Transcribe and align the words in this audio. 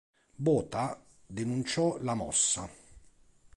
Botha 0.35 0.99
denunciò 1.27 1.99
la 2.01 2.15
mossa. 2.15 2.67